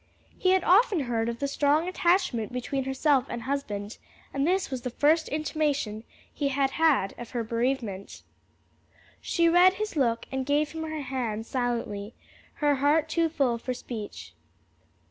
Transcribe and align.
He 0.35 0.49
had 0.49 0.63
often 0.63 1.01
heard 1.01 1.29
of 1.29 1.37
the 1.37 1.47
strong 1.47 1.87
attachment 1.87 2.51
between 2.51 2.85
herself 2.85 3.27
and 3.29 3.43
husband, 3.43 3.99
and 4.33 4.47
this 4.47 4.71
was 4.71 4.81
the 4.81 4.89
first 4.89 5.29
intimation 5.29 6.05
he 6.33 6.47
had 6.47 6.71
had 6.71 7.13
of 7.19 7.29
her 7.37 7.43
bereavement. 7.43 8.23
She 9.21 9.47
read 9.47 9.73
his 9.73 9.95
look 9.95 10.25
and 10.31 10.43
gave 10.43 10.71
him 10.71 10.81
her 10.85 11.01
hand 11.03 11.45
silently, 11.45 12.15
her 12.55 12.77
heart 12.77 13.09
too 13.09 13.29
full 13.29 13.59
for 13.59 13.75
speech. 13.75 14.33